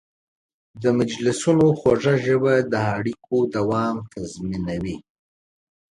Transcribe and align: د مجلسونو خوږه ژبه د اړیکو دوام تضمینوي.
د 0.81 0.83
مجلسونو 0.99 1.65
خوږه 1.79 2.15
ژبه 2.25 2.53
د 2.71 2.75
اړیکو 2.95 3.35
دوام 3.55 3.95
تضمینوي. 4.13 4.97